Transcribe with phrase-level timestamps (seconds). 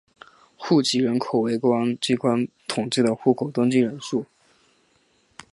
[0.57, 4.25] 户籍人口为公安机关统计的户口登记人数。